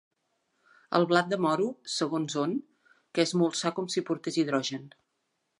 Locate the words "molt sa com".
3.43-3.93